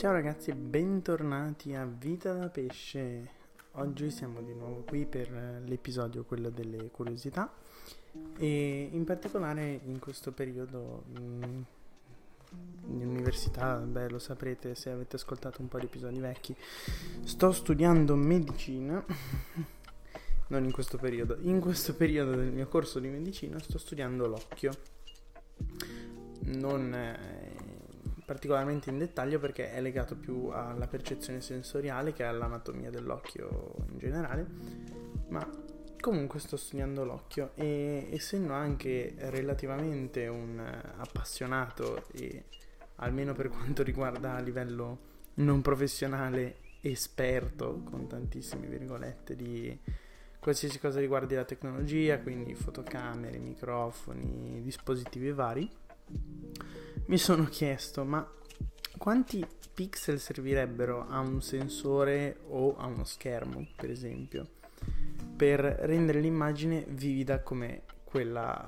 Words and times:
Ciao 0.00 0.12
ragazzi 0.12 0.48
e 0.48 0.54
bentornati 0.54 1.74
a 1.74 1.84
Vita 1.84 2.32
da 2.32 2.48
Pesce. 2.48 3.28
Oggi 3.72 4.10
siamo 4.10 4.40
di 4.40 4.54
nuovo 4.54 4.82
qui 4.86 5.04
per 5.04 5.30
l'episodio, 5.66 6.24
quello 6.24 6.48
delle 6.48 6.88
curiosità 6.90 7.52
e 8.38 8.88
in 8.90 9.04
particolare 9.04 9.78
in 9.84 9.98
questo 9.98 10.32
periodo 10.32 11.02
mh, 11.06 11.20
mm, 11.20 11.62
in 12.92 13.08
università, 13.08 13.76
beh 13.76 14.08
lo 14.08 14.18
saprete 14.18 14.74
se 14.74 14.88
avete 14.88 15.16
ascoltato 15.16 15.60
un 15.60 15.68
po' 15.68 15.78
di 15.78 15.84
episodi 15.84 16.18
vecchi, 16.18 16.56
sto 17.24 17.52
studiando 17.52 18.16
medicina, 18.16 19.04
non 20.48 20.64
in 20.64 20.72
questo 20.72 20.96
periodo, 20.96 21.36
in 21.40 21.60
questo 21.60 21.94
periodo 21.94 22.30
del 22.36 22.52
mio 22.52 22.68
corso 22.68 23.00
di 23.00 23.08
medicina 23.08 23.58
sto 23.58 23.76
studiando 23.76 24.26
l'occhio. 24.26 24.72
Non... 26.44 26.94
Particolarmente 28.30 28.90
in 28.90 28.98
dettaglio 28.98 29.40
perché 29.40 29.72
è 29.72 29.80
legato 29.80 30.14
più 30.14 30.50
alla 30.52 30.86
percezione 30.86 31.40
sensoriale 31.40 32.12
che 32.12 32.22
all'anatomia 32.22 32.88
dell'occhio 32.88 33.74
in 33.90 33.98
generale, 33.98 34.46
ma 35.30 35.44
comunque 35.98 36.38
sto 36.38 36.56
studiando 36.56 37.04
l'occhio 37.04 37.50
e 37.56 38.06
essendo 38.12 38.52
anche 38.52 39.16
relativamente 39.16 40.28
un 40.28 40.60
appassionato 40.60 42.04
e 42.12 42.44
almeno 42.98 43.32
per 43.34 43.48
quanto 43.48 43.82
riguarda 43.82 44.36
a 44.36 44.40
livello 44.40 44.98
non 45.34 45.60
professionale 45.60 46.58
esperto 46.82 47.82
con 47.82 48.06
tantissime 48.06 48.68
virgolette 48.68 49.34
di 49.34 49.76
qualsiasi 50.38 50.78
cosa 50.78 51.00
riguardi 51.00 51.34
la 51.34 51.44
tecnologia, 51.44 52.20
quindi 52.20 52.54
fotocamere, 52.54 53.38
microfoni, 53.38 54.62
dispositivi 54.62 55.32
vari 55.32 55.68
mi 57.10 57.18
sono 57.18 57.46
chiesto, 57.46 58.04
ma 58.04 58.24
quanti 58.96 59.44
pixel 59.74 60.20
servirebbero 60.20 61.08
a 61.08 61.18
un 61.18 61.42
sensore 61.42 62.36
o 62.50 62.76
a 62.76 62.86
uno 62.86 63.02
schermo, 63.02 63.66
per 63.74 63.90
esempio, 63.90 64.46
per 65.34 65.58
rendere 65.60 66.20
l'immagine 66.20 66.84
vivida 66.86 67.40
come 67.40 67.82
quella 68.04 68.64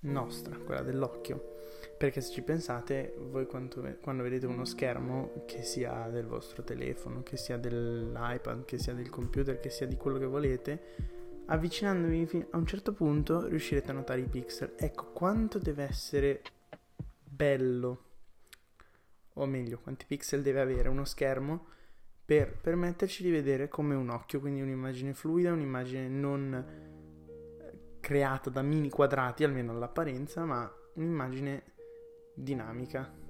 nostra, 0.00 0.56
quella 0.56 0.82
dell'occhio? 0.82 1.52
Perché 1.96 2.20
se 2.20 2.32
ci 2.32 2.42
pensate, 2.42 3.14
voi 3.30 3.46
quando, 3.46 3.80
quando 4.00 4.24
vedete 4.24 4.46
uno 4.46 4.64
schermo, 4.64 5.44
che 5.46 5.62
sia 5.62 6.08
del 6.08 6.26
vostro 6.26 6.64
telefono, 6.64 7.22
che 7.22 7.36
sia 7.36 7.58
dell'iPad, 7.58 8.64
che 8.64 8.76
sia 8.76 8.92
del 8.92 9.08
computer, 9.08 9.60
che 9.60 9.70
sia 9.70 9.86
di 9.86 9.96
quello 9.96 10.18
che 10.18 10.26
volete, 10.26 10.82
avvicinandovi 11.46 12.46
a 12.50 12.56
un 12.56 12.66
certo 12.66 12.92
punto 12.92 13.46
riuscirete 13.46 13.92
a 13.92 13.94
notare 13.94 14.22
i 14.22 14.26
pixel. 14.26 14.72
Ecco 14.76 15.12
quanto 15.12 15.60
deve 15.60 15.84
essere 15.84 16.42
bello, 17.34 18.04
o 19.34 19.46
meglio, 19.46 19.80
quanti 19.80 20.06
pixel 20.06 20.42
deve 20.42 20.60
avere 20.60 20.88
uno 20.88 21.04
schermo 21.04 21.66
per 22.24 22.56
permetterci 22.56 23.22
di 23.22 23.30
vedere 23.30 23.68
come 23.68 23.94
un 23.94 24.08
occhio, 24.08 24.40
quindi 24.40 24.62
un'immagine 24.62 25.12
fluida, 25.12 25.52
un'immagine 25.52 26.08
non 26.08 26.54
eh, 26.54 27.78
creata 28.00 28.48
da 28.50 28.62
mini 28.62 28.88
quadrati, 28.88 29.44
almeno 29.44 29.72
all'apparenza, 29.72 30.44
ma 30.44 30.72
un'immagine 30.94 31.62
dinamica. 32.34 33.22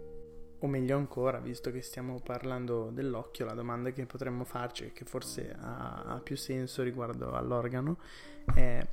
O 0.61 0.66
meglio 0.66 0.96
ancora, 0.96 1.41
visto 1.41 1.70
che 1.70 1.83
stiamo 1.83 2.20
parlando 2.22 2.91
dell'occhio, 2.91 3.44
la 3.44 3.55
domanda 3.55 3.91
che 3.91 4.06
potremmo 4.06 4.44
farci, 4.44 4.92
che 4.92 5.05
forse 5.05 5.55
ha, 5.58 6.05
ha 6.05 6.20
più 6.20 6.36
senso 6.36 6.83
riguardo 6.83 7.33
all'organo, 7.33 7.98
è 8.55 8.86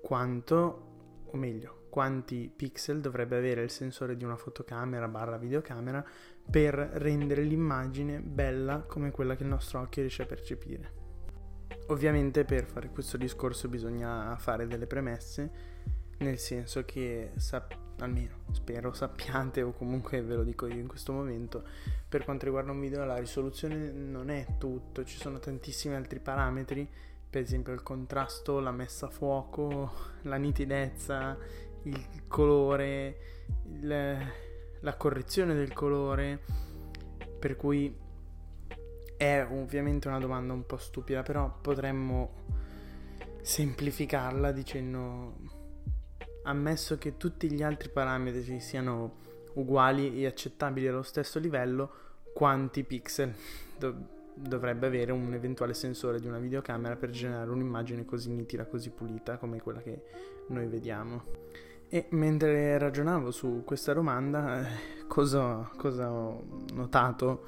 quanto, 0.00 1.24
o 1.26 1.36
meglio, 1.36 1.81
quanti 1.92 2.50
pixel 2.56 3.02
dovrebbe 3.02 3.36
avere 3.36 3.62
il 3.62 3.68
sensore 3.68 4.16
di 4.16 4.24
una 4.24 4.36
fotocamera 4.36 5.08
barra 5.08 5.36
videocamera 5.36 6.02
per 6.50 6.74
rendere 6.74 7.42
l'immagine 7.42 8.18
bella 8.20 8.78
come 8.86 9.10
quella 9.10 9.36
che 9.36 9.42
il 9.42 9.50
nostro 9.50 9.80
occhio 9.80 10.00
riesce 10.00 10.22
a 10.22 10.26
percepire. 10.26 10.92
Ovviamente 11.88 12.46
per 12.46 12.64
fare 12.64 12.88
questo 12.88 13.18
discorso 13.18 13.68
bisogna 13.68 14.34
fare 14.38 14.66
delle 14.66 14.86
premesse, 14.86 15.50
nel 16.20 16.38
senso 16.38 16.82
che 16.86 17.32
sap- 17.36 17.76
almeno 17.98 18.36
spero 18.52 18.90
sappiate 18.96 19.60
o 19.60 19.72
comunque 19.72 20.22
ve 20.22 20.36
lo 20.36 20.44
dico 20.44 20.66
io 20.66 20.80
in 20.80 20.88
questo 20.88 21.12
momento, 21.12 21.62
per 22.08 22.24
quanto 22.24 22.46
riguarda 22.46 22.72
un 22.72 22.80
video 22.80 23.04
la 23.04 23.18
risoluzione 23.18 23.92
non 23.92 24.30
è 24.30 24.56
tutto, 24.56 25.04
ci 25.04 25.18
sono 25.18 25.38
tantissimi 25.38 25.94
altri 25.94 26.20
parametri, 26.20 26.88
per 27.28 27.42
esempio 27.42 27.74
il 27.74 27.82
contrasto, 27.82 28.60
la 28.60 28.72
messa 28.72 29.08
a 29.08 29.10
fuoco, 29.10 29.92
la 30.22 30.36
nitidezza, 30.36 31.36
il 31.84 32.26
colore, 32.28 33.16
il, 33.64 34.18
la 34.80 34.96
correzione 34.96 35.54
del 35.54 35.72
colore, 35.72 36.40
per 37.38 37.56
cui 37.56 37.94
è 39.16 39.46
ovviamente 39.48 40.08
una 40.08 40.18
domanda 40.18 40.52
un 40.52 40.66
po' 40.66 40.78
stupida, 40.78 41.22
però 41.22 41.58
potremmo 41.60 42.40
semplificarla 43.40 44.52
dicendo 44.52 45.36
ammesso 46.44 46.98
che 46.98 47.16
tutti 47.16 47.50
gli 47.50 47.62
altri 47.62 47.88
parametri 47.88 48.60
siano 48.60 49.20
uguali 49.54 50.20
e 50.20 50.26
accettabili 50.26 50.88
allo 50.88 51.02
stesso 51.02 51.38
livello, 51.38 51.90
quanti 52.32 52.82
pixel 52.82 53.32
do- 53.78 54.20
dovrebbe 54.34 54.86
avere 54.86 55.12
un 55.12 55.32
eventuale 55.34 55.74
sensore 55.74 56.18
di 56.18 56.26
una 56.26 56.38
videocamera 56.38 56.96
per 56.96 57.10
generare 57.10 57.50
un'immagine 57.50 58.04
così 58.04 58.30
nitida, 58.30 58.64
così 58.64 58.90
pulita 58.90 59.36
come 59.36 59.60
quella 59.60 59.80
che 59.80 60.02
noi 60.48 60.66
vediamo. 60.66 61.24
E 61.94 62.06
mentre 62.12 62.78
ragionavo 62.78 63.30
su 63.30 63.64
questa 63.66 63.92
domanda, 63.92 64.66
eh, 64.66 65.04
cosa, 65.06 65.70
cosa, 65.76 66.10
ho 66.10 66.42
notato 66.72 67.44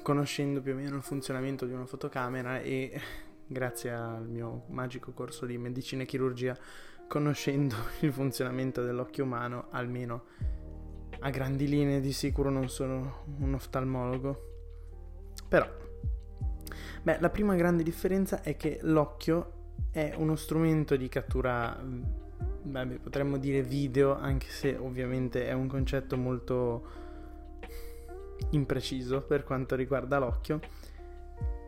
conoscendo 0.00 0.62
più 0.62 0.72
o 0.72 0.76
meno 0.76 0.96
il 0.96 1.02
funzionamento 1.02 1.66
di 1.66 1.74
una 1.74 1.84
fotocamera 1.84 2.60
e 2.60 2.98
grazie 3.46 3.92
al 3.92 4.26
mio 4.26 4.62
magico 4.68 5.12
corso 5.12 5.44
di 5.44 5.58
medicina 5.58 6.04
e 6.04 6.06
chirurgia, 6.06 6.56
conoscendo 7.06 7.76
il 8.00 8.10
funzionamento 8.10 8.82
dell'occhio 8.82 9.24
umano, 9.24 9.66
almeno 9.68 10.24
a 11.20 11.28
grandi 11.28 11.68
linee 11.68 12.00
di 12.00 12.12
sicuro 12.14 12.48
non 12.48 12.70
sono 12.70 13.24
un 13.40 13.52
oftalmologo. 13.52 14.52
Però, 15.46 15.68
beh, 17.02 17.20
la 17.20 17.28
prima 17.28 17.54
grande 17.54 17.82
differenza 17.82 18.40
è 18.40 18.56
che 18.56 18.78
l'occhio 18.80 19.72
è 19.90 20.14
uno 20.16 20.36
strumento 20.36 20.96
di 20.96 21.10
cattura 21.10 21.78
beh, 22.64 22.98
potremmo 22.98 23.36
dire 23.36 23.62
video, 23.62 24.16
anche 24.16 24.48
se 24.48 24.76
ovviamente 24.76 25.46
è 25.46 25.52
un 25.52 25.68
concetto 25.68 26.16
molto 26.16 27.02
impreciso 28.50 29.22
per 29.22 29.44
quanto 29.44 29.76
riguarda 29.76 30.18
l'occhio, 30.18 30.60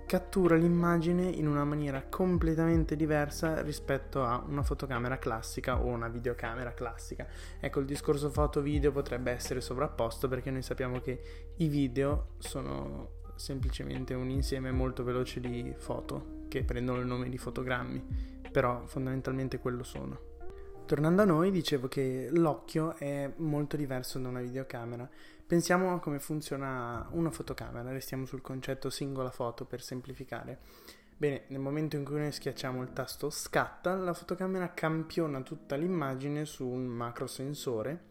cattura 0.06 0.54
l'immagine 0.54 1.24
in 1.24 1.46
una 1.48 1.64
maniera 1.64 2.04
completamente 2.08 2.96
diversa 2.96 3.60
rispetto 3.60 4.22
a 4.22 4.42
una 4.46 4.62
fotocamera 4.62 5.18
classica 5.18 5.80
o 5.80 5.86
una 5.86 6.08
videocamera 6.08 6.72
classica. 6.74 7.26
Ecco, 7.60 7.80
il 7.80 7.86
discorso 7.86 8.30
foto-video 8.30 8.92
potrebbe 8.92 9.32
essere 9.32 9.60
sovrapposto 9.60 10.28
perché 10.28 10.50
noi 10.50 10.62
sappiamo 10.62 11.00
che 11.00 11.20
i 11.56 11.68
video 11.68 12.28
sono 12.38 13.14
semplicemente 13.34 14.14
un 14.14 14.30
insieme 14.30 14.70
molto 14.70 15.04
veloce 15.04 15.40
di 15.40 15.74
foto 15.76 16.44
che 16.48 16.62
prendono 16.62 17.00
il 17.00 17.06
nome 17.06 17.28
di 17.28 17.36
fotogrammi, 17.36 18.02
però 18.50 18.86
fondamentalmente 18.86 19.58
quello 19.58 19.82
sono. 19.82 20.25
Tornando 20.86 21.22
a 21.22 21.24
noi, 21.24 21.50
dicevo 21.50 21.88
che 21.88 22.28
l'occhio 22.30 22.94
è 22.94 23.28
molto 23.38 23.76
diverso 23.76 24.20
da 24.20 24.28
una 24.28 24.40
videocamera. 24.40 25.08
Pensiamo 25.44 25.92
a 25.92 25.98
come 25.98 26.20
funziona 26.20 27.08
una 27.10 27.32
fotocamera, 27.32 27.90
restiamo 27.90 28.24
sul 28.24 28.40
concetto 28.40 28.88
singola 28.88 29.30
foto 29.30 29.64
per 29.64 29.82
semplificare. 29.82 30.60
Bene, 31.16 31.42
nel 31.48 31.58
momento 31.58 31.96
in 31.96 32.04
cui 32.04 32.18
noi 32.20 32.30
schiacciamo 32.30 32.82
il 32.82 32.92
tasto 32.92 33.30
scatta, 33.30 33.96
la 33.96 34.14
fotocamera 34.14 34.74
campiona 34.74 35.40
tutta 35.40 35.74
l'immagine 35.74 36.44
su 36.44 36.64
un 36.64 36.84
macrosensore, 36.84 38.04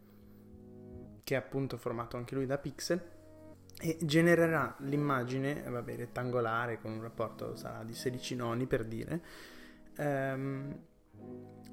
che 1.23 1.35
è 1.35 1.37
appunto 1.37 1.77
formato 1.77 2.17
anche 2.17 2.35
lui 2.35 2.45
da 2.45 2.57
pixel, 2.57 3.01
e 3.79 3.97
genererà 4.01 4.75
l'immagine, 4.79 5.63
vabbè, 5.63 5.95
rettangolare 5.95 6.81
con 6.81 6.91
un 6.91 7.01
rapporto 7.01 7.55
sarà 7.55 7.85
di 7.85 7.93
16 7.93 8.35
noni 8.35 8.65
per 8.65 8.83
dire, 8.83 9.21
ehm, 9.95 10.77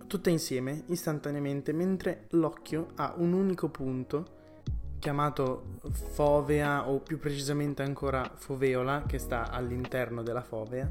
tutte 0.06 0.30
insieme 0.30 0.84
istantaneamente 0.88 1.72
mentre 1.72 2.26
l'occhio 2.30 2.88
ha 2.96 3.14
un 3.16 3.32
unico 3.32 3.68
punto 3.68 4.40
chiamato 4.98 5.78
fovea 6.12 6.88
o 6.88 7.00
più 7.00 7.18
precisamente 7.18 7.82
ancora 7.82 8.30
foveola 8.36 9.04
che 9.06 9.18
sta 9.18 9.50
all'interno 9.50 10.22
della 10.22 10.42
fovea 10.42 10.88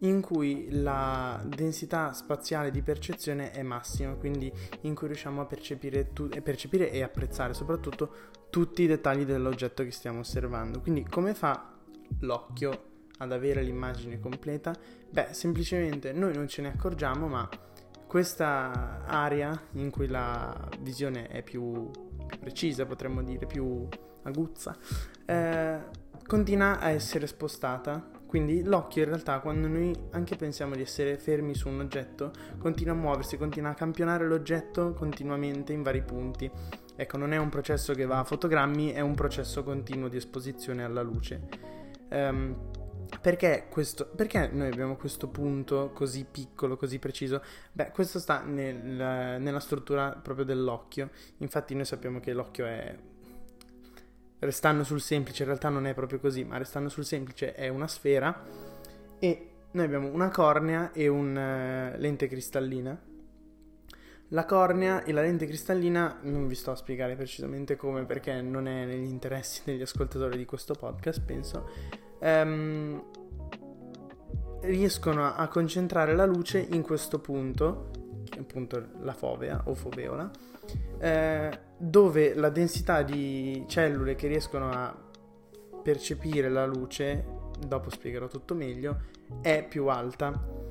in 0.00 0.20
cui 0.20 0.68
la 0.70 1.42
densità 1.44 2.12
spaziale 2.12 2.70
di 2.70 2.82
percezione 2.82 3.50
è 3.50 3.62
massima 3.62 4.12
quindi 4.12 4.52
in 4.82 4.94
cui 4.94 5.08
riusciamo 5.08 5.40
a 5.40 5.46
percepire, 5.46 6.12
tu- 6.12 6.28
percepire 6.42 6.92
e 6.92 7.02
apprezzare 7.02 7.54
soprattutto 7.54 8.14
tutti 8.50 8.82
i 8.82 8.86
dettagli 8.86 9.24
dell'oggetto 9.24 9.82
che 9.82 9.90
stiamo 9.90 10.20
osservando 10.20 10.80
quindi 10.80 11.04
come 11.04 11.34
fa 11.34 11.74
l'occhio 12.20 12.88
ad 13.20 13.32
avere 13.32 13.62
l'immagine 13.62 14.18
completa? 14.18 14.74
Beh, 15.10 15.28
semplicemente 15.32 16.12
noi 16.12 16.34
non 16.34 16.48
ce 16.48 16.62
ne 16.62 16.68
accorgiamo, 16.68 17.26
ma 17.26 17.48
questa 18.10 19.04
area 19.06 19.56
in 19.74 19.88
cui 19.88 20.08
la 20.08 20.68
visione 20.80 21.28
è 21.28 21.44
più, 21.44 21.88
precisa, 22.40 22.84
potremmo 22.84 23.22
dire, 23.22 23.46
più 23.46 23.86
aguzza, 24.24 24.76
eh, 25.24 25.78
continua 26.26 26.80
a 26.80 26.88
essere 26.90 27.28
spostata. 27.28 28.04
Quindi 28.26 28.64
l'occhio 28.64 29.04
in 29.04 29.10
realtà 29.10 29.38
quando 29.38 29.68
noi 29.68 29.94
anche 30.10 30.34
pensiamo 30.34 30.74
di 30.74 30.80
essere 30.80 31.18
fermi 31.18 31.54
su 31.54 31.68
un 31.68 31.78
oggetto, 31.78 32.32
continua 32.58 32.94
a 32.94 32.96
muoversi, 32.96 33.36
continua 33.36 33.70
a 33.70 33.74
campionare 33.74 34.26
l'oggetto 34.26 34.92
continuamente 34.92 35.72
in 35.72 35.84
vari 35.84 36.02
punti. 36.02 36.50
Ecco, 36.96 37.16
non 37.16 37.32
è 37.32 37.36
un 37.36 37.48
processo 37.48 37.94
che 37.94 38.06
va 38.06 38.18
a 38.18 38.24
fotogrammi, 38.24 38.90
è 38.90 39.00
un 39.00 39.14
processo 39.14 39.62
continuo 39.62 40.08
di 40.08 40.16
esposizione 40.16 40.82
alla 40.82 41.02
luce. 41.02 41.46
Um, 42.10 42.56
perché, 43.20 43.66
questo, 43.68 44.06
perché 44.06 44.48
noi 44.52 44.68
abbiamo 44.68 44.96
questo 44.96 45.28
punto 45.28 45.90
così 45.92 46.26
piccolo, 46.30 46.76
così 46.76 46.98
preciso? 46.98 47.42
Beh, 47.72 47.90
questo 47.90 48.18
sta 48.18 48.42
nel, 48.42 48.76
nella 48.76 49.60
struttura 49.60 50.10
proprio 50.12 50.44
dell'occhio. 50.44 51.10
Infatti 51.38 51.74
noi 51.74 51.84
sappiamo 51.84 52.20
che 52.20 52.32
l'occhio 52.32 52.66
è 52.66 52.96
restando 54.40 54.84
sul 54.84 55.00
semplice, 55.00 55.42
in 55.42 55.48
realtà 55.48 55.68
non 55.68 55.86
è 55.86 55.94
proprio 55.94 56.18
così, 56.18 56.44
ma 56.44 56.56
restando 56.56 56.88
sul 56.88 57.04
semplice 57.04 57.54
è 57.54 57.68
una 57.68 57.88
sfera 57.88 58.42
e 59.18 59.50
noi 59.72 59.84
abbiamo 59.84 60.08
una 60.08 60.30
cornea 60.30 60.92
e 60.92 61.08
una 61.08 61.92
uh, 61.94 61.98
lente 61.98 62.26
cristallina. 62.26 62.98
La 64.32 64.44
cornea 64.44 65.02
e 65.02 65.12
la 65.12 65.22
lente 65.22 65.46
cristallina 65.46 66.18
non 66.22 66.46
vi 66.46 66.54
sto 66.54 66.70
a 66.70 66.76
spiegare 66.76 67.16
precisamente 67.16 67.76
come 67.76 68.04
perché 68.04 68.40
non 68.40 68.68
è 68.68 68.84
negli 68.84 69.08
interessi 69.08 69.62
degli 69.64 69.82
ascoltatori 69.82 70.36
di 70.36 70.44
questo 70.44 70.74
podcast, 70.74 71.20
penso. 71.20 72.09
Um, 72.20 73.02
riescono 74.62 75.32
a 75.34 75.48
concentrare 75.48 76.14
la 76.14 76.26
luce 76.26 76.58
in 76.58 76.82
questo 76.82 77.18
punto, 77.18 77.90
che 78.28 78.38
è 78.38 78.40
appunto 78.40 78.88
la 79.00 79.14
fovea 79.14 79.62
o 79.64 79.74
foveola, 79.74 80.30
eh, 80.98 81.58
dove 81.76 82.34
la 82.34 82.50
densità 82.50 83.02
di 83.02 83.64
cellule 83.66 84.14
che 84.14 84.28
riescono 84.28 84.70
a 84.70 84.94
percepire 85.82 86.48
la 86.48 86.66
luce, 86.66 87.24
dopo 87.66 87.90
spiegherò 87.90 88.28
tutto 88.28 88.54
meglio, 88.54 88.98
è 89.40 89.66
più 89.66 89.86
alta. 89.86 90.68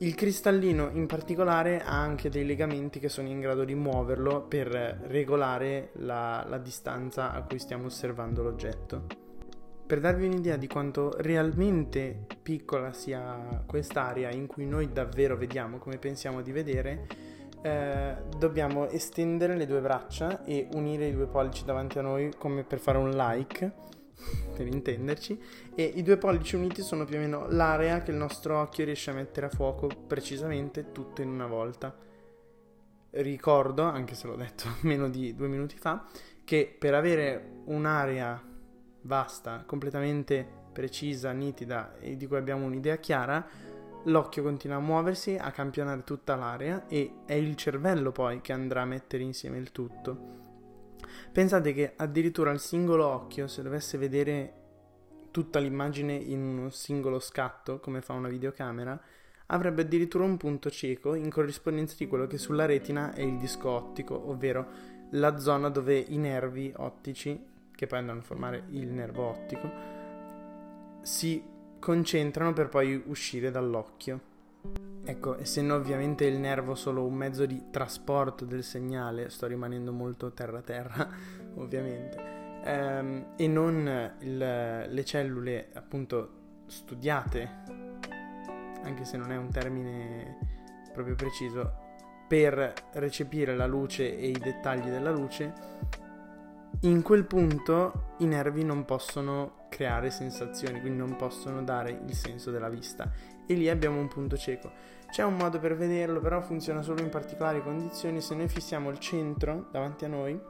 Il 0.00 0.14
cristallino 0.14 0.90
in 0.92 1.06
particolare 1.06 1.82
ha 1.82 2.00
anche 2.00 2.28
dei 2.28 2.46
legamenti 2.46 3.00
che 3.00 3.08
sono 3.08 3.28
in 3.28 3.40
grado 3.40 3.64
di 3.64 3.74
muoverlo 3.74 4.42
per 4.42 4.68
regolare 4.68 5.90
la, 5.94 6.44
la 6.48 6.58
distanza 6.58 7.32
a 7.32 7.42
cui 7.42 7.58
stiamo 7.58 7.86
osservando 7.86 8.42
l'oggetto. 8.42 9.27
Per 9.88 10.00
darvi 10.00 10.26
un'idea 10.26 10.58
di 10.58 10.66
quanto 10.66 11.14
realmente 11.16 12.26
piccola 12.42 12.92
sia 12.92 13.64
quest'area 13.64 14.30
in 14.30 14.46
cui 14.46 14.66
noi 14.66 14.92
davvero 14.92 15.34
vediamo 15.34 15.78
come 15.78 15.96
pensiamo 15.96 16.42
di 16.42 16.52
vedere, 16.52 17.06
eh, 17.62 18.14
dobbiamo 18.36 18.86
estendere 18.90 19.56
le 19.56 19.64
due 19.64 19.80
braccia 19.80 20.44
e 20.44 20.68
unire 20.74 21.06
i 21.06 21.14
due 21.14 21.24
pollici 21.24 21.64
davanti 21.64 21.98
a 21.98 22.02
noi 22.02 22.34
come 22.36 22.64
per 22.64 22.80
fare 22.80 22.98
un 22.98 23.12
like, 23.12 23.72
per 24.54 24.66
intenderci, 24.66 25.42
e 25.74 25.84
i 25.84 26.02
due 26.02 26.18
pollici 26.18 26.54
uniti 26.54 26.82
sono 26.82 27.06
più 27.06 27.16
o 27.16 27.20
meno 27.20 27.46
l'area 27.48 28.02
che 28.02 28.10
il 28.10 28.18
nostro 28.18 28.60
occhio 28.60 28.84
riesce 28.84 29.08
a 29.08 29.14
mettere 29.14 29.46
a 29.46 29.50
fuoco 29.50 29.88
precisamente 30.06 30.92
tutto 30.92 31.22
in 31.22 31.30
una 31.30 31.46
volta. 31.46 31.96
Ricordo, 33.12 33.84
anche 33.84 34.14
se 34.14 34.26
l'ho 34.26 34.36
detto 34.36 34.66
meno 34.84 35.08
di 35.08 35.34
due 35.34 35.48
minuti 35.48 35.78
fa, 35.78 36.04
che 36.44 36.76
per 36.78 36.92
avere 36.92 37.62
un'area 37.64 38.47
vasta, 39.08 39.64
completamente 39.66 40.46
precisa, 40.70 41.32
nitida 41.32 41.96
e 41.98 42.16
di 42.16 42.26
cui 42.26 42.36
abbiamo 42.36 42.66
un'idea 42.66 42.98
chiara, 42.98 43.44
l'occhio 44.04 44.42
continua 44.42 44.76
a 44.76 44.80
muoversi, 44.80 45.36
a 45.36 45.50
campionare 45.50 46.04
tutta 46.04 46.36
l'area 46.36 46.86
e 46.86 47.22
è 47.24 47.32
il 47.32 47.56
cervello 47.56 48.12
poi 48.12 48.40
che 48.42 48.52
andrà 48.52 48.82
a 48.82 48.84
mettere 48.84 49.22
insieme 49.22 49.56
il 49.56 49.72
tutto. 49.72 50.36
Pensate 51.32 51.72
che 51.72 51.94
addirittura 51.96 52.50
il 52.50 52.60
singolo 52.60 53.06
occhio, 53.06 53.48
se 53.48 53.62
dovesse 53.62 53.96
vedere 53.98 54.52
tutta 55.30 55.58
l'immagine 55.58 56.12
in 56.14 56.42
uno 56.42 56.70
singolo 56.70 57.18
scatto, 57.18 57.80
come 57.80 58.02
fa 58.02 58.12
una 58.12 58.28
videocamera, 58.28 59.00
avrebbe 59.46 59.82
addirittura 59.82 60.24
un 60.24 60.36
punto 60.36 60.70
cieco 60.70 61.14
in 61.14 61.30
corrispondenza 61.30 61.94
di 61.98 62.06
quello 62.06 62.26
che 62.26 62.36
sulla 62.36 62.66
retina 62.66 63.14
è 63.14 63.22
il 63.22 63.38
disco 63.38 63.70
ottico, 63.70 64.28
ovvero 64.28 64.96
la 65.12 65.38
zona 65.38 65.70
dove 65.70 65.96
i 65.96 66.18
nervi 66.18 66.72
ottici, 66.76 67.56
che 67.78 67.86
poi 67.86 68.00
andranno 68.00 68.22
a 68.22 68.24
formare 68.24 68.64
il 68.70 68.88
nervo 68.88 69.28
ottico, 69.28 69.70
si 71.00 71.40
concentrano 71.78 72.52
per 72.52 72.68
poi 72.68 73.00
uscire 73.06 73.52
dall'occhio. 73.52 74.20
Ecco, 75.04 75.38
essendo 75.38 75.76
ovviamente 75.76 76.24
il 76.24 76.40
nervo 76.40 76.74
solo 76.74 77.06
un 77.06 77.14
mezzo 77.14 77.46
di 77.46 77.66
trasporto 77.70 78.44
del 78.44 78.64
segnale, 78.64 79.30
sto 79.30 79.46
rimanendo 79.46 79.92
molto 79.92 80.32
terra-terra, 80.32 81.08
ovviamente, 81.54 82.60
ehm, 82.64 83.26
e 83.36 83.46
non 83.46 84.16
il, 84.22 84.36
le 84.88 85.04
cellule 85.04 85.68
appunto 85.74 86.30
studiate, 86.66 87.48
anche 88.82 89.04
se 89.04 89.16
non 89.16 89.30
è 89.30 89.36
un 89.36 89.50
termine 89.50 90.36
proprio 90.92 91.14
preciso, 91.14 91.86
per 92.26 92.72
recepire 92.94 93.54
la 93.54 93.66
luce 93.66 94.18
e 94.18 94.30
i 94.30 94.38
dettagli 94.38 94.90
della 94.90 95.12
luce, 95.12 96.07
in 96.82 97.02
quel 97.02 97.24
punto 97.24 98.14
i 98.18 98.26
nervi 98.26 98.62
non 98.62 98.84
possono 98.84 99.66
creare 99.68 100.10
sensazioni, 100.10 100.80
quindi 100.80 100.98
non 100.98 101.16
possono 101.16 101.62
dare 101.64 102.02
il 102.06 102.14
senso 102.14 102.52
della 102.52 102.68
vista. 102.68 103.10
E 103.46 103.54
lì 103.54 103.68
abbiamo 103.68 103.98
un 103.98 104.06
punto 104.06 104.36
cieco. 104.36 104.70
C'è 105.10 105.24
un 105.24 105.36
modo 105.36 105.58
per 105.58 105.76
vederlo, 105.76 106.20
però 106.20 106.40
funziona 106.40 106.82
solo 106.82 107.00
in 107.00 107.08
particolari 107.08 107.62
condizioni. 107.62 108.20
Se 108.20 108.34
noi 108.34 108.48
fissiamo 108.48 108.90
il 108.90 108.98
centro 108.98 109.68
davanti 109.72 110.04
a 110.04 110.08
noi 110.08 110.40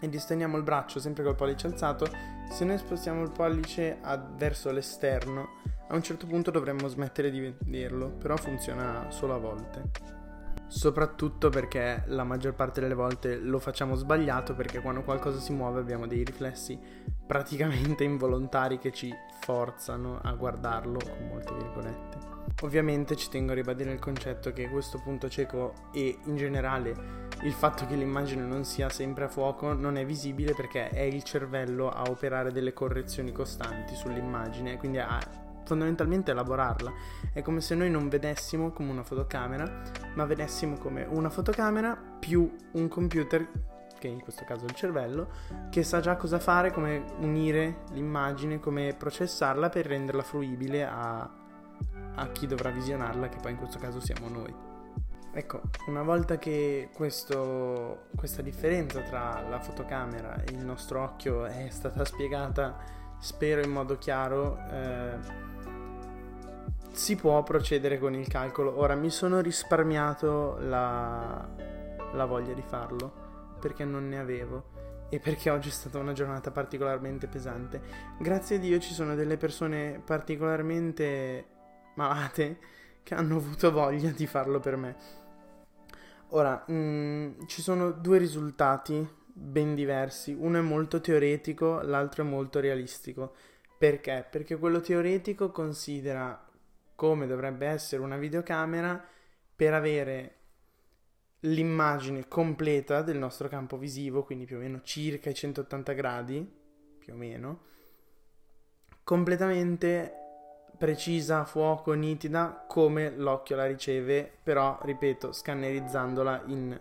e 0.00 0.08
distendiamo 0.08 0.56
il 0.56 0.64
braccio 0.64 0.98
sempre 0.98 1.22
col 1.22 1.36
pollice 1.36 1.68
alzato, 1.68 2.08
se 2.50 2.64
noi 2.64 2.78
spostiamo 2.78 3.22
il 3.22 3.30
pollice 3.30 3.98
a, 4.00 4.16
verso 4.16 4.72
l'esterno, 4.72 5.60
a 5.86 5.94
un 5.94 6.02
certo 6.02 6.26
punto 6.26 6.50
dovremmo 6.50 6.88
smettere 6.88 7.30
di 7.30 7.40
vederlo, 7.40 8.08
però 8.08 8.36
funziona 8.36 9.10
solo 9.10 9.34
a 9.34 9.38
volte 9.38 10.23
soprattutto 10.66 11.50
perché 11.50 12.04
la 12.06 12.24
maggior 12.24 12.54
parte 12.54 12.80
delle 12.80 12.94
volte 12.94 13.36
lo 13.36 13.58
facciamo 13.58 13.94
sbagliato 13.94 14.54
perché 14.54 14.80
quando 14.80 15.02
qualcosa 15.02 15.38
si 15.38 15.52
muove 15.52 15.80
abbiamo 15.80 16.06
dei 16.06 16.24
riflessi 16.24 16.78
praticamente 17.26 18.04
involontari 18.04 18.78
che 18.78 18.92
ci 18.92 19.12
forzano 19.40 20.20
a 20.22 20.32
guardarlo 20.32 20.98
con 20.98 21.28
molte 21.28 21.54
virgolette. 21.54 22.32
Ovviamente 22.62 23.16
ci 23.16 23.28
tengo 23.30 23.52
a 23.52 23.54
ribadire 23.54 23.92
il 23.92 23.98
concetto 23.98 24.52
che 24.52 24.68
questo 24.68 25.00
punto 25.02 25.28
cieco 25.28 25.72
e 25.92 26.18
in 26.24 26.36
generale 26.36 27.22
il 27.42 27.52
fatto 27.52 27.86
che 27.86 27.94
l'immagine 27.94 28.42
non 28.42 28.64
sia 28.64 28.88
sempre 28.88 29.24
a 29.24 29.28
fuoco 29.28 29.72
non 29.72 29.96
è 29.96 30.06
visibile 30.06 30.54
perché 30.54 30.88
è 30.88 31.00
il 31.00 31.22
cervello 31.22 31.90
a 31.90 32.02
operare 32.08 32.52
delle 32.52 32.72
correzioni 32.72 33.32
costanti 33.32 33.94
sull'immagine, 33.94 34.76
quindi 34.76 34.98
a 34.98 35.18
fondamentalmente 35.64 36.30
elaborarla. 36.30 36.92
È 37.32 37.42
come 37.42 37.60
se 37.60 37.74
noi 37.74 37.90
non 37.90 38.08
vedessimo 38.08 38.70
come 38.70 38.90
una 38.90 39.02
fotocamera, 39.02 39.82
ma 40.14 40.24
vedessimo 40.24 40.76
come 40.76 41.04
una 41.08 41.30
fotocamera 41.30 41.96
più 42.18 42.54
un 42.72 42.88
computer, 42.88 43.46
che 43.98 44.08
in 44.08 44.20
questo 44.20 44.44
caso 44.44 44.66
è 44.66 44.68
il 44.68 44.74
cervello, 44.74 45.30
che 45.70 45.82
sa 45.82 46.00
già 46.00 46.16
cosa 46.16 46.38
fare, 46.38 46.72
come 46.72 47.04
unire 47.18 47.84
l'immagine, 47.92 48.60
come 48.60 48.94
processarla 48.96 49.68
per 49.70 49.86
renderla 49.86 50.22
fruibile 50.22 50.84
a, 50.84 51.30
a 52.14 52.28
chi 52.28 52.46
dovrà 52.46 52.70
visionarla, 52.70 53.28
che 53.28 53.38
poi 53.40 53.52
in 53.52 53.58
questo 53.58 53.78
caso 53.78 54.00
siamo 54.00 54.28
noi. 54.28 54.72
Ecco, 55.36 55.62
una 55.88 56.02
volta 56.02 56.38
che 56.38 56.90
questo, 56.94 58.06
questa 58.14 58.40
differenza 58.40 59.00
tra 59.00 59.42
la 59.48 59.58
fotocamera 59.58 60.36
e 60.36 60.52
il 60.52 60.64
nostro 60.64 61.02
occhio 61.02 61.44
è 61.44 61.66
stata 61.70 62.04
spiegata, 62.04 62.76
spero 63.18 63.60
in 63.60 63.72
modo 63.72 63.98
chiaro, 63.98 64.56
eh, 64.70 65.16
si 66.94 67.16
può 67.16 67.42
procedere 67.42 67.98
con 67.98 68.14
il 68.14 68.28
calcolo. 68.28 68.78
Ora 68.78 68.94
mi 68.94 69.10
sono 69.10 69.40
risparmiato 69.40 70.56
la, 70.60 71.46
la 72.12 72.24
voglia 72.24 72.52
di 72.52 72.62
farlo 72.62 73.56
perché 73.60 73.84
non 73.84 74.08
ne 74.08 74.18
avevo 74.18 74.72
e 75.08 75.18
perché 75.18 75.50
oggi 75.50 75.68
è 75.68 75.72
stata 75.72 75.98
una 75.98 76.12
giornata 76.12 76.50
particolarmente 76.50 77.26
pesante. 77.26 77.80
Grazie 78.18 78.56
a 78.56 78.58
Dio 78.58 78.78
ci 78.78 78.92
sono 78.94 79.14
delle 79.14 79.36
persone 79.36 80.00
particolarmente 80.04 81.46
malate 81.96 82.58
che 83.02 83.14
hanno 83.14 83.36
avuto 83.36 83.70
voglia 83.72 84.10
di 84.10 84.26
farlo 84.26 84.60
per 84.60 84.76
me. 84.76 84.96
Ora, 86.28 86.64
mh, 86.66 86.74
mm, 86.74 87.30
ci 87.46 87.60
sono 87.60 87.90
due 87.90 88.18
risultati 88.18 89.06
ben 89.26 89.74
diversi, 89.74 90.32
uno 90.38 90.58
è 90.58 90.62
molto 90.62 91.00
teoretico, 91.00 91.80
l'altro 91.82 92.22
è 92.22 92.26
molto 92.26 92.60
realistico. 92.60 93.34
Perché? 93.76 94.26
Perché 94.30 94.56
quello 94.56 94.80
teoretico 94.80 95.50
considera 95.50 96.44
come 96.94 97.26
dovrebbe 97.26 97.66
essere 97.66 98.02
una 98.02 98.16
videocamera 98.16 99.02
per 99.56 99.74
avere 99.74 100.36
l'immagine 101.40 102.26
completa 102.26 103.02
del 103.02 103.18
nostro 103.18 103.48
campo 103.48 103.76
visivo, 103.76 104.22
quindi 104.24 104.44
più 104.46 104.56
o 104.56 104.60
meno 104.60 104.80
circa 104.82 105.30
i 105.30 105.34
180 105.34 105.92
gradi, 105.92 106.52
più 106.98 107.12
o 107.12 107.16
meno, 107.16 107.60
completamente 109.04 110.14
precisa, 110.76 111.40
a 111.40 111.44
fuoco, 111.44 111.92
nitida, 111.92 112.64
come 112.66 113.10
l'occhio 113.16 113.56
la 113.56 113.66
riceve, 113.66 114.30
però, 114.42 114.78
ripeto, 114.82 115.32
scannerizzandola 115.32 116.42
in 116.46 116.80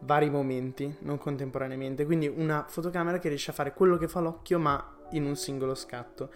vari 0.00 0.30
momenti, 0.30 0.96
non 1.00 1.18
contemporaneamente. 1.18 2.04
Quindi 2.04 2.28
una 2.28 2.64
fotocamera 2.68 3.18
che 3.18 3.28
riesce 3.28 3.50
a 3.50 3.54
fare 3.54 3.72
quello 3.72 3.96
che 3.96 4.08
fa 4.08 4.20
l'occhio, 4.20 4.58
ma 4.58 4.98
in 5.10 5.24
un 5.24 5.36
singolo 5.36 5.74
scatto. 5.74 6.30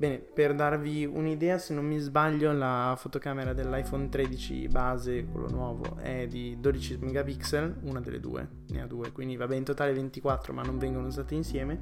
Bene, 0.00 0.16
per 0.16 0.54
darvi 0.54 1.04
un'idea, 1.04 1.58
se 1.58 1.74
non 1.74 1.84
mi 1.84 1.98
sbaglio, 1.98 2.52
la 2.52 2.96
fotocamera 2.98 3.52
dell'iPhone 3.52 4.08
13 4.08 4.66
base, 4.68 5.26
quello 5.26 5.50
nuovo, 5.50 5.98
è 5.98 6.26
di 6.26 6.56
12 6.58 6.96
megapixel, 7.02 7.80
una 7.82 8.00
delle 8.00 8.18
due, 8.18 8.48
ne 8.68 8.80
ha 8.80 8.86
due, 8.86 9.12
quindi 9.12 9.36
vabbè 9.36 9.54
in 9.54 9.64
totale 9.64 9.92
24 9.92 10.54
ma 10.54 10.62
non 10.62 10.78
vengono 10.78 11.08
usate 11.08 11.34
insieme. 11.34 11.78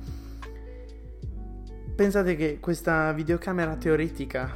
Pensate 1.94 2.34
che 2.34 2.58
questa 2.58 3.12
videocamera 3.12 3.76
teoretica, 3.76 4.52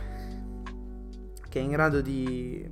che 1.49 1.61
è 1.61 1.63
in 1.63 1.71
grado 1.71 2.01
di 2.01 2.69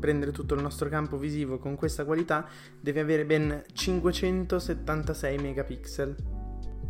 prendere 0.00 0.32
tutto 0.32 0.54
il 0.56 0.62
nostro 0.62 0.88
campo 0.88 1.16
visivo 1.16 1.58
con 1.58 1.76
questa 1.76 2.04
qualità, 2.04 2.44
deve 2.80 2.98
avere 2.98 3.24
ben 3.24 3.62
576 3.72 5.38
megapixel. 5.38 6.16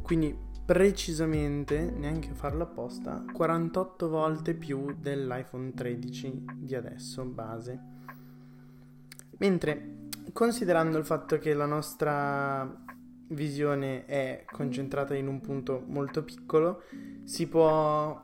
Quindi 0.00 0.52
precisamente, 0.64 1.78
neanche 1.80 2.30
a 2.30 2.34
farlo 2.34 2.62
apposta, 2.62 3.24
48 3.32 4.08
volte 4.08 4.54
più 4.54 4.94
dell'iPhone 4.98 5.72
13 5.72 6.44
di 6.56 6.74
adesso, 6.74 7.24
base. 7.24 7.80
Mentre, 9.38 10.08
considerando 10.32 10.96
il 10.96 11.04
fatto 11.04 11.38
che 11.38 11.52
la 11.52 11.66
nostra 11.66 12.82
visione 13.28 14.06
è 14.06 14.44
concentrata 14.50 15.14
in 15.14 15.26
un 15.26 15.40
punto 15.40 15.82
molto 15.86 16.24
piccolo, 16.24 16.82
si 17.24 17.46
può 17.46 18.22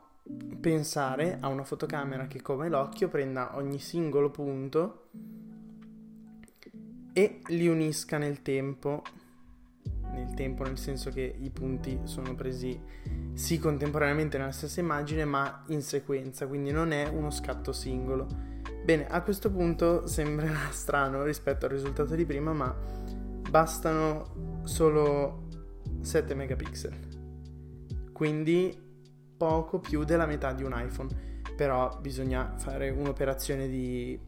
pensare 0.59 1.37
a 1.39 1.47
una 1.47 1.63
fotocamera 1.63 2.27
che 2.27 2.41
come 2.41 2.69
l'occhio 2.69 3.07
prenda 3.07 3.55
ogni 3.55 3.79
singolo 3.79 4.29
punto 4.29 5.09
e 7.13 7.41
li 7.47 7.67
unisca 7.67 8.17
nel 8.17 8.41
tempo 8.41 9.03
tempo, 10.33 10.63
nel 10.63 10.77
senso 10.77 11.09
che 11.09 11.35
i 11.39 11.49
punti 11.49 11.99
sono 12.03 12.35
presi 12.35 12.79
sì 13.33 13.59
contemporaneamente 13.59 14.37
nella 14.37 14.51
stessa 14.51 14.79
immagine, 14.79 15.25
ma 15.25 15.63
in 15.67 15.81
sequenza, 15.81 16.47
quindi 16.47 16.71
non 16.71 16.91
è 16.91 17.07
uno 17.07 17.29
scatto 17.29 17.71
singolo. 17.71 18.27
Bene, 18.83 19.07
a 19.07 19.21
questo 19.21 19.51
punto 19.51 20.07
sembrerà 20.07 20.69
strano 20.71 21.23
rispetto 21.23 21.65
al 21.65 21.71
risultato 21.71 22.15
di 22.15 22.25
prima, 22.25 22.53
ma 22.53 22.75
bastano 23.49 24.61
solo 24.63 25.47
7 26.01 26.33
megapixel. 26.33 27.09
Quindi 28.11 28.89
poco 29.37 29.79
più 29.79 30.03
della 30.03 30.25
metà 30.25 30.53
di 30.53 30.63
un 30.63 30.73
iPhone. 30.75 31.29
Però 31.55 31.97
bisogna 31.99 32.53
fare 32.57 32.89
un'operazione 32.89 33.67
di 33.67 34.19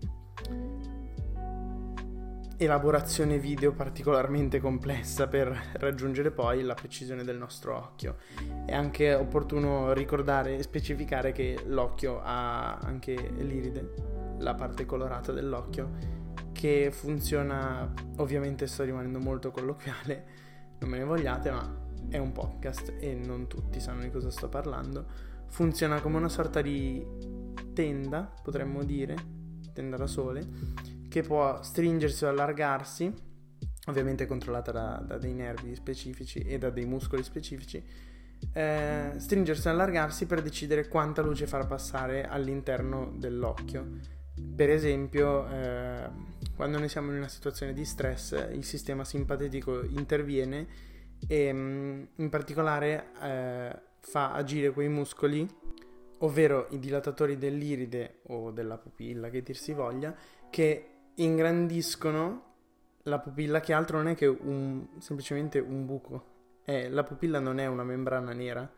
elaborazione 2.58 3.40
video 3.40 3.74
particolarmente 3.74 4.60
complessa 4.60 5.28
per 5.28 5.72
raggiungere 5.74 6.32
poi 6.32 6.62
la 6.64 6.74
precisione 6.74 7.24
del 7.24 7.38
nostro 7.38 7.76
occhio. 7.76 8.18
È 8.66 8.74
anche 8.74 9.14
opportuno 9.14 9.94
ricordare 9.94 10.58
e 10.58 10.64
specificare 10.64 11.32
che 11.32 11.64
l'occhio 11.66 12.22
ha 12.24 12.78
anche 12.78 13.14
l'iride, 13.14 13.94
la 14.40 14.54
parte 14.54 14.86
colorata 14.86 15.32
dell'occhio, 15.32 16.22
che 16.52 16.92
funziona, 16.92 17.92
ovviamente 18.18 18.68
sto 18.68 18.84
rimanendo 18.84 19.20
molto 19.20 19.52
colloquiale, 19.52 20.26
non 20.80 20.90
me 20.90 20.98
ne 20.98 21.04
vogliate, 21.04 21.52
ma 21.52 21.82
è 22.10 22.18
un 22.18 22.32
podcast 22.32 22.94
e 23.00 23.14
non 23.14 23.48
tutti 23.48 23.80
sanno 23.80 24.02
di 24.02 24.12
cosa 24.12 24.30
sto 24.30 24.50
parlando. 24.50 25.32
Funziona 25.48 26.02
come 26.02 26.18
una 26.18 26.30
sorta 26.30 26.62
di 26.62 27.06
tenda, 27.74 28.32
potremmo 28.42 28.84
dire, 28.84 29.16
tenda 29.74 29.98
da 29.98 30.08
sole, 30.08 30.48
che 31.14 31.22
può 31.22 31.62
stringersi 31.62 32.26
o 32.26 32.30
allargarsi, 32.30 33.14
ovviamente 33.86 34.26
controllata 34.26 34.72
da, 34.72 35.04
da 35.06 35.20
dei 35.20 35.34
nervi 35.34 35.76
specifici 35.76 36.40
e 36.40 36.58
da 36.58 36.72
dei 36.72 36.86
muscoli 36.86 37.22
specifici, 37.22 37.86
eh, 38.52 39.12
stringersi 39.18 39.68
o 39.68 39.70
allargarsi 39.70 40.26
per 40.26 40.42
decidere 40.42 40.88
quanta 40.88 41.22
luce 41.22 41.46
far 41.46 41.68
passare 41.68 42.26
all'interno 42.26 43.14
dell'occhio. 43.16 44.00
Per 44.56 44.72
esempio, 44.72 45.48
eh, 45.50 46.10
quando 46.56 46.80
noi 46.80 46.90
siamo 46.90 47.12
in 47.12 47.18
una 47.18 47.28
situazione 47.28 47.74
di 47.74 47.86
stress, 47.86 48.32
il 48.52 48.64
sistema 48.64 49.06
simpatetico 49.06 49.84
interviene 49.84 50.66
e 51.28 51.54
mm, 51.54 52.04
in 52.16 52.30
particolare 52.30 53.12
eh, 53.22 53.80
fa 54.00 54.34
agire 54.34 54.72
quei 54.72 54.90
muscoli, 54.90 55.48
ovvero 56.22 56.66
i 56.72 56.80
dilatatori 56.80 57.38
dell'iride 57.38 58.22
o 58.30 58.50
della 58.50 58.80
pupilla, 58.80 59.30
che 59.30 59.44
dir 59.44 59.56
si 59.56 59.74
voglia, 59.74 60.16
che 60.50 60.88
ingrandiscono 61.16 62.52
la 63.04 63.20
pupilla 63.20 63.60
che 63.60 63.74
altro 63.74 63.98
non 63.98 64.08
è 64.08 64.16
che 64.16 64.28
un, 64.28 64.88
semplicemente 65.00 65.60
un 65.60 65.86
buco. 65.86 66.32
Eh, 66.66 66.90
la 66.90 67.04
pupilla 67.04 67.40
non 67.40 67.60
è 67.60 67.66
una 67.66 67.84
membrana 67.84 68.32
nera, 68.32 68.70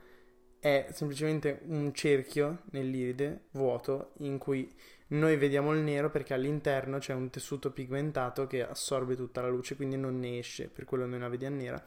è 0.60 0.88
semplicemente 0.92 1.62
un 1.68 1.94
cerchio 1.94 2.64
nell'iride 2.72 3.46
vuoto 3.52 4.14
in 4.20 4.40
cui 4.40 4.74
noi 5.08 5.38
vediamo 5.38 5.72
il 5.72 5.82
nero 5.82 6.10
perché 6.10 6.34
all'interno 6.34 6.98
c'è 6.98 7.14
un 7.14 7.30
tessuto 7.30 7.72
pigmentato 7.72 8.48
che 8.48 8.66
assorbe 8.66 9.16
tutta 9.16 9.42
la 9.42 9.50
luce, 9.50 9.76
quindi 9.76 9.98
non 9.98 10.18
ne 10.18 10.40
esce, 10.40 10.68
per 10.68 10.86
quello 10.86 11.06
noi 11.06 11.20
la 11.20 11.30
vediamo 11.30 11.58
nera. 11.58 11.86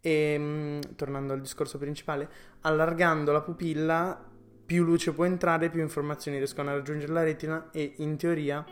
E 0.00 0.36
mm, 0.38 0.80
tornando 0.96 1.32
al 1.32 1.40
discorso 1.40 1.78
principale, 1.78 2.28
allargando 2.60 3.32
la 3.32 3.40
pupilla, 3.40 4.30
più 4.66 4.84
luce 4.84 5.12
può 5.12 5.24
entrare, 5.24 5.70
più 5.70 5.80
informazioni 5.80 6.36
riescono 6.36 6.68
a 6.68 6.74
raggiungere 6.74 7.12
la 7.12 7.22
retina 7.22 7.70
e 7.70 7.94
in 7.96 8.16
teoria 8.18 8.64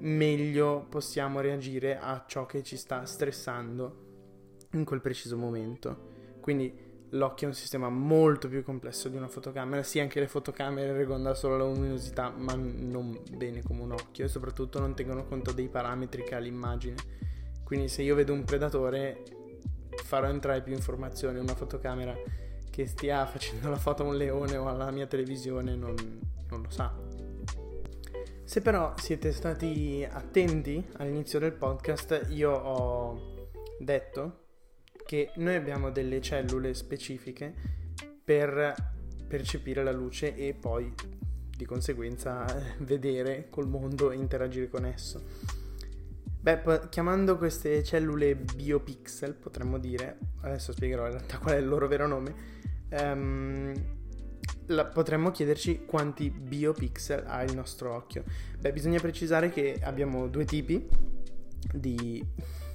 meglio 0.00 0.86
possiamo 0.88 1.40
reagire 1.40 1.98
a 1.98 2.24
ciò 2.26 2.46
che 2.46 2.62
ci 2.62 2.76
sta 2.76 3.04
stressando 3.04 4.08
in 4.72 4.84
quel 4.84 5.00
preciso 5.00 5.36
momento. 5.36 6.08
Quindi 6.40 6.88
l'occhio 7.10 7.46
è 7.46 7.50
un 7.50 7.56
sistema 7.56 7.88
molto 7.88 8.48
più 8.48 8.62
complesso 8.62 9.08
di 9.08 9.16
una 9.16 9.28
fotocamera. 9.28 9.82
Sì, 9.82 10.00
anche 10.00 10.20
le 10.20 10.28
fotocamere 10.28 11.06
da 11.06 11.34
solo 11.34 11.56
la 11.56 11.64
luminosità, 11.64 12.30
ma 12.30 12.54
non 12.54 13.18
bene 13.36 13.62
come 13.62 13.82
un 13.82 13.92
occhio 13.92 14.24
e 14.24 14.28
soprattutto 14.28 14.78
non 14.78 14.94
tengono 14.94 15.24
conto 15.24 15.52
dei 15.52 15.68
parametri 15.68 16.22
che 16.22 16.34
ha 16.34 16.38
l'immagine. 16.38 16.96
Quindi 17.64 17.88
se 17.88 18.02
io 18.02 18.14
vedo 18.14 18.32
un 18.32 18.44
predatore 18.44 19.22
farò 20.04 20.28
entrare 20.28 20.62
più 20.62 20.72
informazioni. 20.72 21.38
Una 21.38 21.54
fotocamera 21.54 22.14
che 22.70 22.86
stia 22.86 23.26
facendo 23.26 23.68
la 23.68 23.76
foto 23.76 24.02
a 24.02 24.06
un 24.06 24.16
leone 24.16 24.56
o 24.56 24.68
alla 24.68 24.90
mia 24.90 25.06
televisione 25.06 25.74
non, 25.74 25.94
non 26.48 26.62
lo 26.62 26.70
sa. 26.70 27.09
Se 28.50 28.60
però 28.62 28.92
siete 28.98 29.30
stati 29.30 30.04
attenti 30.10 30.84
all'inizio 30.96 31.38
del 31.38 31.52
podcast, 31.52 32.26
io 32.30 32.50
ho 32.50 33.48
detto 33.78 34.46
che 35.06 35.30
noi 35.36 35.54
abbiamo 35.54 35.90
delle 35.90 36.20
cellule 36.20 36.74
specifiche 36.74 37.54
per 38.24 38.74
percepire 39.28 39.84
la 39.84 39.92
luce 39.92 40.34
e 40.34 40.52
poi 40.54 40.92
di 41.56 41.64
conseguenza 41.64 42.44
vedere 42.82 43.46
col 43.50 43.68
mondo 43.68 44.10
e 44.10 44.16
interagire 44.16 44.68
con 44.68 44.84
esso. 44.84 45.22
Beh, 46.40 46.88
chiamando 46.88 47.38
queste 47.38 47.84
cellule 47.84 48.34
biopixel, 48.34 49.32
potremmo 49.34 49.78
dire, 49.78 50.18
adesso 50.40 50.72
spiegherò 50.72 51.04
in 51.04 51.12
realtà 51.12 51.38
qual 51.38 51.54
è 51.54 51.58
il 51.58 51.68
loro 51.68 51.86
vero 51.86 52.08
nome, 52.08 52.34
um, 53.00 53.99
la, 54.70 54.86
potremmo 54.86 55.30
chiederci 55.30 55.84
quanti 55.84 56.30
biopixel 56.30 57.24
ha 57.26 57.42
il 57.42 57.54
nostro 57.54 57.94
occhio. 57.94 58.24
Beh, 58.58 58.72
bisogna 58.72 59.00
precisare 59.00 59.50
che 59.50 59.78
abbiamo 59.82 60.28
due 60.28 60.44
tipi 60.44 60.88
di 61.72 62.24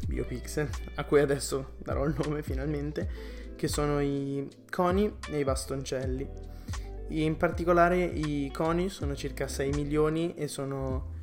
biopixel, 0.07 0.69
a 0.95 1.03
cui 1.03 1.19
adesso 1.19 1.73
darò 1.79 2.05
il 2.05 2.15
nome 2.23 2.43
finalmente, 2.43 3.09
che 3.55 3.67
sono 3.67 3.99
i 3.99 4.47
coni 4.69 5.17
e 5.29 5.39
i 5.39 5.43
bastoncelli. 5.43 6.27
In 7.09 7.37
particolare 7.37 8.03
i 8.03 8.51
coni 8.51 8.89
sono 8.89 9.15
circa 9.15 9.47
6 9.47 9.71
milioni 9.71 10.33
e 10.35 10.47
sono 10.47 11.13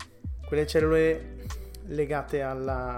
quelle 0.46 0.66
cellule 0.66 1.46
legate 1.86 2.40
alla 2.40 2.96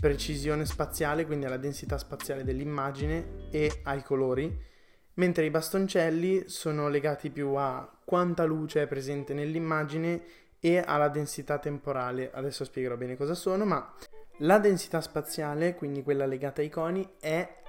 precisione 0.00 0.66
spaziale, 0.66 1.24
quindi 1.24 1.46
alla 1.46 1.58
densità 1.58 1.96
spaziale 1.96 2.42
dell'immagine 2.42 3.48
e 3.50 3.80
ai 3.84 4.02
colori 4.02 4.70
mentre 5.14 5.44
i 5.44 5.50
bastoncelli 5.50 6.44
sono 6.46 6.88
legati 6.88 7.30
più 7.30 7.54
a 7.54 7.88
quanta 8.04 8.44
luce 8.44 8.82
è 8.82 8.86
presente 8.86 9.34
nell'immagine 9.34 10.22
e 10.60 10.78
alla 10.78 11.08
densità 11.08 11.58
temporale. 11.58 12.30
Adesso 12.32 12.64
spiegherò 12.64 12.96
bene 12.96 13.16
cosa 13.16 13.34
sono, 13.34 13.64
ma 13.64 13.92
la 14.38 14.58
densità 14.58 15.00
spaziale, 15.00 15.74
quindi 15.74 16.02
quella 16.02 16.26
legata 16.26 16.60
ai 16.62 16.68
coni, 16.68 17.06
è 17.20 17.60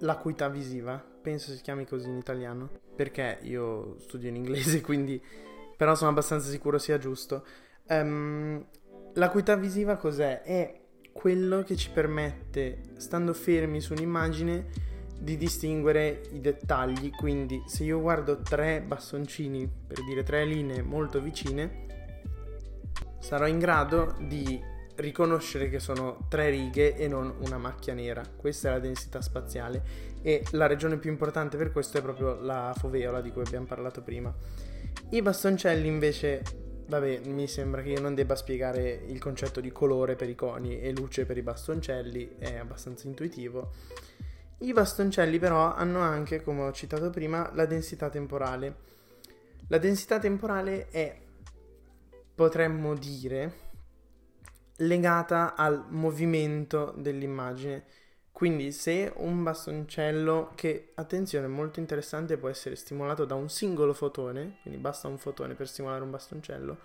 l'acuità 0.00 0.48
visiva. 0.48 1.02
Penso 1.20 1.52
si 1.52 1.60
chiami 1.60 1.84
così 1.84 2.08
in 2.08 2.16
italiano, 2.16 2.70
perché 2.94 3.38
io 3.42 3.98
studio 3.98 4.28
in 4.28 4.36
inglese, 4.36 4.80
quindi 4.82 5.22
però 5.76 5.94
sono 5.94 6.10
abbastanza 6.10 6.48
sicuro 6.48 6.78
sia 6.78 6.98
giusto. 6.98 7.44
Um, 7.88 8.64
l'acuità 9.14 9.56
visiva 9.56 9.96
cos'è? 9.96 10.42
È 10.42 10.80
quello 11.12 11.62
che 11.62 11.76
ci 11.76 11.90
permette, 11.90 12.82
stando 12.96 13.32
fermi 13.32 13.80
su 13.80 13.92
un'immagine, 13.92 14.66
di 15.18 15.36
distinguere 15.36 16.22
i 16.32 16.40
dettagli, 16.40 17.10
quindi 17.10 17.62
se 17.66 17.84
io 17.84 18.00
guardo 18.00 18.40
tre 18.40 18.80
bastoncini, 18.80 19.68
per 19.86 20.04
dire 20.04 20.22
tre 20.22 20.44
linee 20.44 20.82
molto 20.82 21.20
vicine, 21.20 21.86
sarò 23.18 23.46
in 23.46 23.58
grado 23.58 24.14
di 24.20 24.76
riconoscere 24.96 25.68
che 25.68 25.78
sono 25.78 26.26
tre 26.28 26.50
righe 26.50 26.96
e 26.96 27.08
non 27.08 27.34
una 27.40 27.58
macchia 27.58 27.94
nera. 27.94 28.24
Questa 28.36 28.68
è 28.68 28.72
la 28.72 28.78
densità 28.78 29.20
spaziale 29.20 29.82
e 30.22 30.44
la 30.52 30.66
regione 30.66 30.98
più 30.98 31.10
importante 31.10 31.56
per 31.56 31.70
questo 31.70 31.98
è 31.98 32.02
proprio 32.02 32.34
la 32.40 32.74
foveola 32.76 33.20
di 33.20 33.30
cui 33.30 33.42
abbiamo 33.42 33.66
parlato 33.66 34.02
prima. 34.02 34.34
I 35.10 35.22
bastoncelli 35.22 35.86
invece, 35.86 36.42
vabbè, 36.86 37.20
mi 37.26 37.46
sembra 37.46 37.82
che 37.82 37.90
io 37.90 38.00
non 38.00 38.14
debba 38.14 38.34
spiegare 38.34 39.02
il 39.06 39.20
concetto 39.20 39.60
di 39.60 39.70
colore 39.70 40.16
per 40.16 40.28
i 40.28 40.34
coni 40.34 40.80
e 40.80 40.92
luce 40.92 41.26
per 41.26 41.36
i 41.36 41.42
bastoncelli, 41.42 42.36
è 42.38 42.56
abbastanza 42.56 43.06
intuitivo. 43.06 43.72
I 44.60 44.72
bastoncelli 44.72 45.38
però 45.38 45.72
hanno 45.72 46.00
anche, 46.00 46.42
come 46.42 46.62
ho 46.62 46.72
citato 46.72 47.10
prima, 47.10 47.50
la 47.54 47.64
densità 47.64 48.08
temporale. 48.08 48.86
La 49.68 49.78
densità 49.78 50.18
temporale 50.18 50.88
è, 50.88 51.16
potremmo 52.34 52.94
dire, 52.94 53.66
legata 54.78 55.54
al 55.54 55.84
movimento 55.90 56.92
dell'immagine. 56.96 57.84
Quindi 58.32 58.72
se 58.72 59.12
un 59.16 59.42
bastoncello, 59.42 60.52
che 60.54 60.92
attenzione 60.94 61.46
è 61.46 61.48
molto 61.48 61.80
interessante, 61.80 62.36
può 62.36 62.48
essere 62.48 62.76
stimolato 62.76 63.24
da 63.24 63.34
un 63.34 63.48
singolo 63.48 63.92
fotone, 63.92 64.58
quindi 64.62 64.80
basta 64.80 65.08
un 65.08 65.18
fotone 65.18 65.54
per 65.54 65.68
stimolare 65.68 66.02
un 66.02 66.10
bastoncello, 66.10 66.78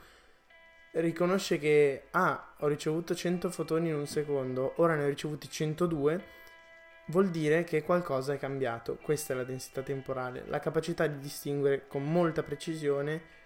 riconosce 0.93 1.57
che 1.57 2.05
ah, 2.11 2.55
ho 2.59 2.67
ricevuto 2.67 3.15
100 3.15 3.49
fotoni 3.49 3.89
in 3.89 3.95
un 3.95 4.07
secondo, 4.07 4.73
ora 4.77 4.95
ne 4.95 5.05
ho 5.05 5.07
ricevuti 5.07 5.49
102, 5.49 6.41
vuol 7.07 7.29
dire 7.29 7.63
che 7.63 7.83
qualcosa 7.83 8.33
è 8.33 8.37
cambiato. 8.37 8.97
Questa 9.01 9.33
è 9.33 9.35
la 9.35 9.43
densità 9.43 9.81
temporale, 9.81 10.43
la 10.47 10.59
capacità 10.59 11.07
di 11.07 11.19
distinguere 11.19 11.87
con 11.87 12.03
molta 12.03 12.43
precisione 12.43 13.41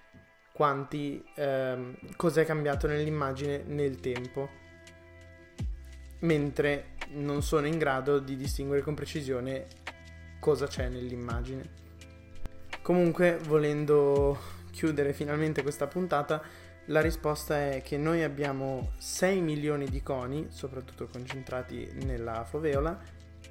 quanti 0.51 1.23
ehm, 1.35 2.15
cos'è 2.15 2.43
cambiato 2.43 2.87
nell'immagine 2.87 3.61
nel 3.67 3.99
tempo, 3.99 4.49
mentre 6.19 6.95
non 7.09 7.43
sono 7.43 7.67
in 7.67 7.77
grado 7.77 8.19
di 8.19 8.35
distinguere 8.35 8.81
con 8.81 8.95
precisione 8.95 9.67
cosa 10.39 10.65
c'è 10.65 10.89
nell'immagine. 10.89 11.85
Comunque, 12.81 13.37
volendo 13.37 14.55
chiudere 14.71 15.13
finalmente 15.13 15.61
questa 15.61 15.87
puntata, 15.87 16.41
la 16.85 17.01
risposta 17.01 17.69
è 17.69 17.81
che 17.83 17.97
noi 17.97 18.23
abbiamo 18.23 18.93
6 18.97 19.41
milioni 19.41 19.85
di 19.89 20.01
coni, 20.01 20.47
soprattutto 20.49 21.07
concentrati 21.07 21.89
nella 22.03 22.45
foveola, 22.45 22.97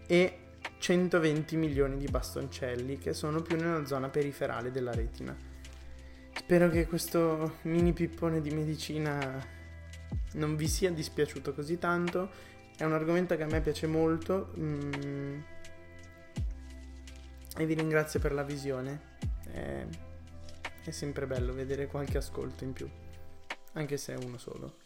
e 0.07 0.39
120 0.79 1.57
milioni 1.57 1.97
di 1.97 2.07
bastoncelli 2.07 2.99
che 2.99 3.13
sono 3.13 3.43
più 3.43 3.57
nella 3.57 3.85
zona 3.87 4.09
periferale 4.09 4.71
della 4.71 4.93
retina. 4.93 5.37
Spero 6.35 6.69
che 6.69 6.87
questo 6.87 7.59
mini 7.63 7.93
pippone 7.93 8.41
di 8.41 8.51
medicina 8.51 9.45
non 10.35 10.55
vi 10.55 10.69
sia 10.69 10.93
dispiaciuto 10.93 11.55
così 11.55 11.79
tanto. 11.79 12.31
È 12.77 12.85
un 12.85 12.93
argomento 12.93 13.37
che 13.37 13.43
a 13.43 13.47
me 13.47 13.61
piace 13.61 13.87
molto. 13.87 14.53
Mm, 14.59 15.41
e 17.57 17.67
vi 17.67 17.75
ringrazio 17.75 18.21
per 18.21 18.33
la 18.33 18.43
visione. 18.43 19.15
È, 19.51 19.87
è 20.85 20.91
sempre 20.91 21.27
bello 21.27 21.53
vedere 21.53 21.87
qualche 21.87 22.19
ascolto 22.19 22.65
in 22.65 22.73
più. 22.73 22.89
Anche 23.73 23.97
se 23.97 24.15
è 24.15 24.25
uno 24.25 24.39
solo. 24.39 24.77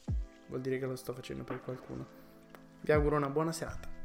Vuol 0.47 0.61
dire 0.61 0.79
che 0.79 0.87
lo 0.87 0.97
sto 0.97 1.13
facendo 1.13 1.45
per 1.45 1.61
qualcuno. 1.61 2.07
Vi 2.81 2.93
auguro 2.93 3.17
una 3.17 3.29
buona 3.29 3.53
serata. 3.53 4.00